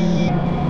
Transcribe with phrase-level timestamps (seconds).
[0.00, 0.67] あ。